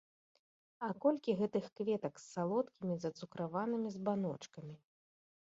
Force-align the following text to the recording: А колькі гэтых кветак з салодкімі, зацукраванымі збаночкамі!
А 0.87 0.87
колькі 1.03 1.35
гэтых 1.41 1.67
кветак 1.81 2.13
з 2.23 2.25
салодкімі, 2.33 2.95
зацукраванымі 3.05 3.95
збаночкамі! 3.99 4.75